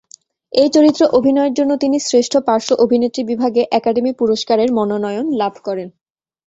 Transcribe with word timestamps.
এই 0.53 0.69
চরিত্রে 0.69 1.05
অভিনয়ের 1.11 1.53
জন্য 1.53 1.71
তিনি 1.77 1.97
শ্রেষ্ঠ 1.99 2.33
পার্শ্ব 2.47 2.71
অভিনেত্রী 2.75 3.21
বিভাগে 3.23 3.61
একাডেমি 3.71 4.11
পুরস্কারের 4.13 4.69
মনোনয়ন 4.71 5.27
লাভ 5.33 5.53
করেন। 5.63 5.87